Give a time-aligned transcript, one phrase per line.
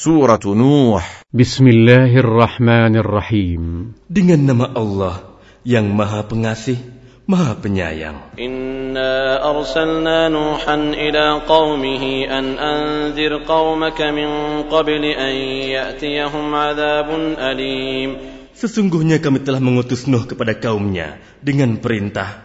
[0.00, 0.96] Surah Nuh.
[1.28, 3.92] Bismillahirrahmanirrahim.
[4.08, 6.80] Dengan nama Allah yang maha pengasih,
[7.28, 8.32] maha penyayang.
[8.40, 15.34] Inna arsalna Nuhan ila قومه an أنذر قومك min قبل أن
[15.68, 18.10] ya'tiyahum عذاب أليم
[18.56, 22.40] Sesungguhnya kami telah mengutus Nuh kepada kaumnya dengan perintah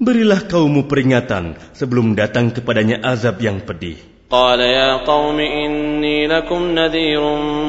[0.00, 4.00] Berilah kaummu peringatan sebelum datang kepadanya azab yang pedih.
[4.29, 7.21] قال يا قوم إني لكم نذير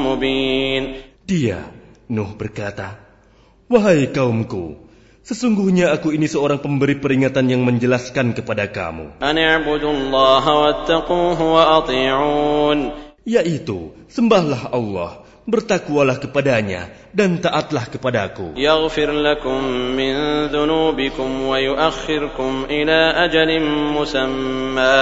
[0.05, 0.83] مبين
[1.27, 1.59] Dia,
[2.07, 2.95] Nuh berkata,
[3.67, 4.79] Wahai kaumku,
[5.27, 12.79] sesungguhnya aku ini seorang pemberi peringatan yang menjelaskan kepada kamu, أن اعبدوا الله واتقوه وأطيعون
[13.27, 18.54] yaitu sembahlah Allah, bertakwalah kepadanya dan taatlah kepadaku.
[18.54, 19.58] Yaghfir lakum
[19.94, 24.96] min dhunubikum wa yuakhirkum ila ajalin musamma.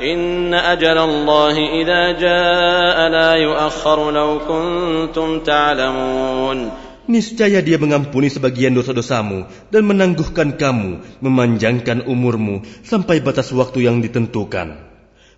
[0.00, 6.72] Inna ajalallahi idza jaa la yuakhkharu law kuntum ta'lamun.
[7.02, 14.78] Niscaya dia mengampuni sebagian dosa-dosamu dan menangguhkan kamu, memanjangkan umurmu sampai batas waktu yang ditentukan.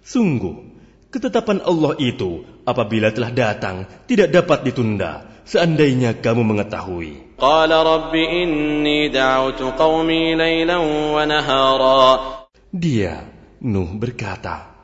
[0.05, 0.74] Sungguh,
[1.15, 7.39] Ketetapan Allah itu apabila telah datang tidak dapat ditunda seandainya kamu mengetahui.
[12.75, 13.15] Dia,
[13.63, 14.75] Nuh berkata,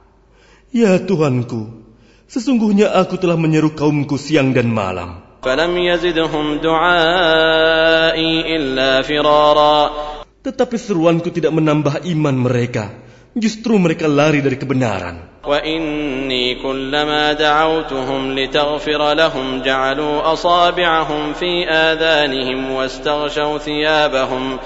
[0.70, 1.82] Ya Tuhanku,
[2.30, 5.26] sesungguhnya aku telah menyeru kaumku siang dan malam.
[10.46, 15.35] Tetapi seruanku tidak menambah iman mereka Justru mereka lari dari kebenaran.
[15.45, 24.57] وإني كلما دعوتهم لتغفر لهم جعلوا أصابعهم في آذانهم واستغشوا ثيابهم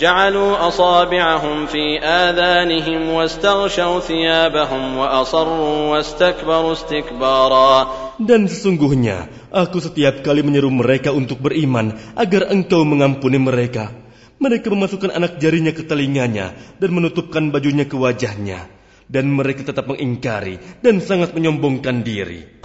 [0.00, 7.86] جعلوا أصابعهم في آذانهم واستغشوا ثيابهم وأصروا واستكبروا استكبارا
[8.22, 13.90] Dan sesungguhnya aku setiap kali menyeru mereka untuk beriman agar engkau mengampuni mereka.
[14.37, 18.69] Mereka memasukkan anak jarinya ke telinganya dan menutupkan bajunya ke wajahnya.
[19.07, 22.59] Dan mereka tetap mengingkari dan sangat menyombongkan diri.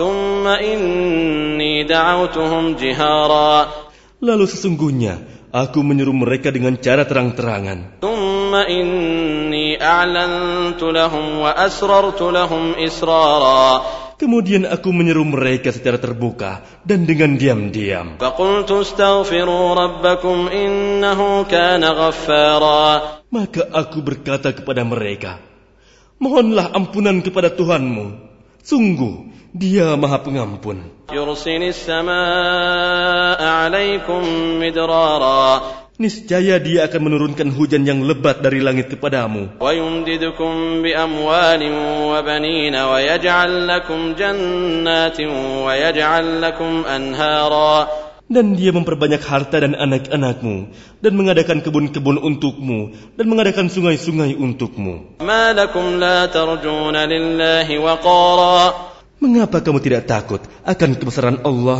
[4.22, 5.14] Lalu sesungguhnya
[5.54, 8.02] aku menyuruh mereka dengan cara terang-terangan.
[14.22, 18.22] Kemudian aku menyeru mereka secara terbuka dan dengan diam-diam.
[23.26, 25.42] Maka aku berkata kepada mereka,
[26.22, 28.30] Mohonlah ampunan kepada Tuhanmu.
[28.62, 30.86] Sungguh, dia maha pengampun
[36.00, 39.60] niscaya dia akan menurunkan hujan yang lebat dari langit kepadamu.
[48.32, 50.72] dan dia memperbanyak harta dan anak-anakmu
[51.04, 55.20] dan mengadakan kebun-kebun untukmu dan mengadakan sungai-sungai untukmu.
[59.22, 61.78] Mengapa kamu tidak takut akan kebesaran Allah?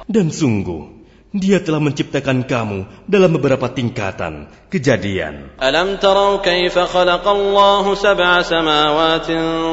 [0.00, 0.96] وقد خلقكم أطوارا Dan sungguh,
[1.34, 5.50] dia telah menciptakan kamu dalam beberapa tingkatan, kejadian.
[5.58, 9.28] ألم تروا كيف خلق الله سبع سماوات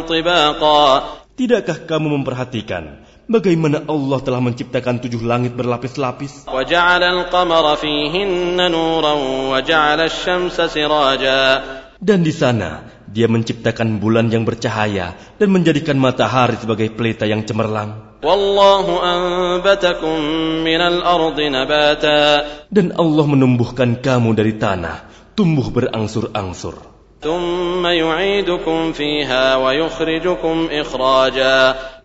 [0.09, 0.83] طباقا
[1.33, 6.45] Tidakkah kamu memperhatikan bagaimana Allah telah menciptakan tujuh langit berlapis-lapis?
[6.49, 9.13] وجعل القمر فيهن نورا
[9.53, 11.44] وجعل الشمس سراجا
[11.98, 18.22] dan di sana dia menciptakan bulan yang bercahaya dan menjadikan matahari sebagai pelita yang cemerlang.
[22.70, 24.97] Dan Allah menumbuhkan kamu dari tanah,
[25.34, 26.75] tumbuh berangsur-angsur.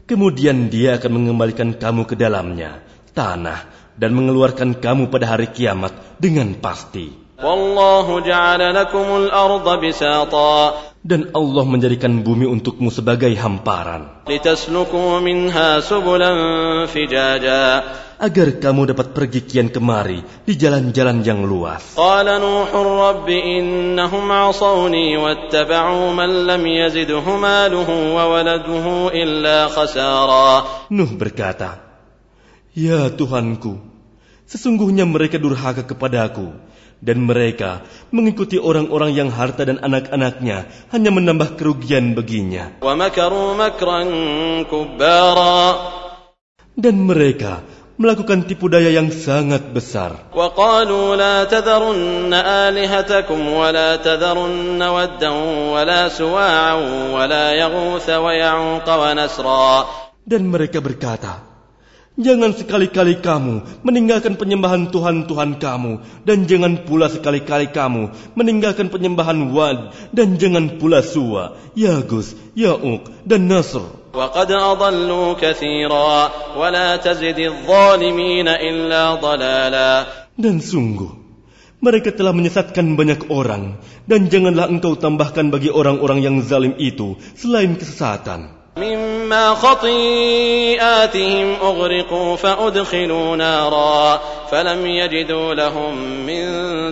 [0.03, 2.81] Kemudian dia akan mengembalikan kamu ke dalamnya,
[3.13, 3.59] tanah,
[3.93, 7.22] dan mengeluarkan kamu pada hari kiamat dengan pasti.
[7.39, 10.93] Wallahu ja'ala lakumul arda bisata.
[11.03, 14.23] Dan Allah menjadikan bumi untukmu sebagai hamparan.
[18.23, 21.99] Agar kamu dapat pergi kian kemari di jalan-jalan yang luas.
[30.87, 31.69] Nuh berkata,
[32.71, 33.73] Ya Tuhanku,
[34.48, 36.56] sesungguhnya mereka durhaka kepadaku,
[36.98, 42.74] dan mereka mengikuti orang-orang yang harta dan anak-anaknya hanya menambah kerugian baginya.
[42.82, 44.00] ومكروا مكرا
[44.66, 45.66] كبارا
[46.78, 47.66] Dan mereka
[47.98, 50.30] melakukan tipu daya yang sangat besar.
[50.34, 55.30] وقالوا لا تذرن آلهتكم ولا تذرن ودا
[55.74, 56.74] ولا سواعا
[57.10, 59.70] ولا يغوث ويعوق ونسرا
[60.28, 61.42] Dan mereka berkata,
[62.18, 65.92] Jangan sekali-kali kamu meninggalkan penyembahan Tuhan-Tuhan kamu,
[66.26, 73.46] dan jangan pula sekali-kali kamu meninggalkan penyembahan Wad, dan jangan pula Suwa, Yagus, Ya'uk, dan
[73.46, 73.98] Nasr.
[74.08, 76.16] وقد أضلوا كثيرا
[76.58, 79.92] ولا تزد الظالمين إلا ضلالا
[80.38, 81.10] Dan sungguh,
[81.78, 83.78] mereka telah menyesatkan banyak orang,
[84.10, 88.58] dan janganlah engkau tambahkan bagi orang-orang yang zalim itu selain kesesatan.
[88.78, 94.20] مما خطيئاتهم أغرقوا فأدخلوا نارا
[94.50, 95.92] فلم يجدوا لهم
[96.26, 96.44] من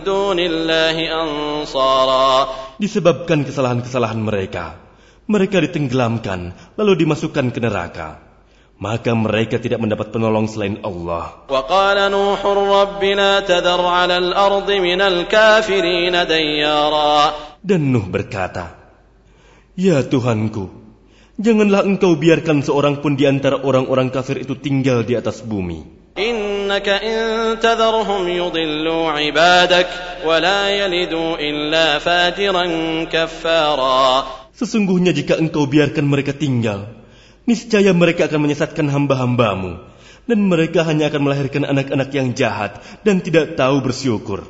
[0.03, 2.33] دون الله أنصارا
[2.77, 4.77] Disebabkan kesalahan-kesalahan mereka,
[5.25, 8.21] mereka ditenggelamkan lalu dimasukkan ke neraka.
[8.77, 11.49] Maka mereka tidak mendapat penolong selain Allah.
[11.49, 17.17] وقال نوح رب لا تذر على الأرض من الكافرين ديارا
[17.65, 18.77] Dan Nuh berkata,
[19.81, 20.80] Ya Tuhanku,
[21.40, 26.02] Janganlah engkau biarkan seorang pun di antara orang-orang kafir itu tinggal di atas bumi.
[34.52, 36.92] Sesungguhnya jika engkau biarkan mereka tinggal,
[37.48, 39.91] niscaya mereka akan menyesatkan hamba-hambamu
[40.32, 44.48] dan mereka hanya akan melahirkan anak-anak yang jahat dan tidak tahu bersyukur.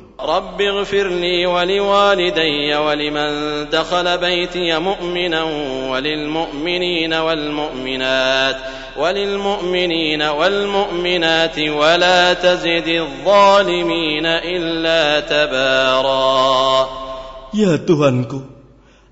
[17.58, 18.46] Ya Tuhanku,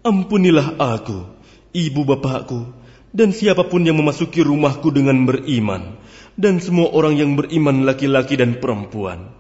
[0.06, 1.26] ampunilah aku,
[1.74, 2.70] ibu bapakku,
[3.10, 5.98] dan siapa pun yang memasuki rumahku dengan beriman,
[6.34, 9.30] dan semua orang yang beriman laki-laki dan perempuan.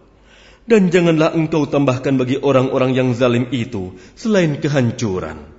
[0.70, 5.49] Dan janganlah engkau tambahkan bagi orang-orang yang zalim itu selain kehancuran.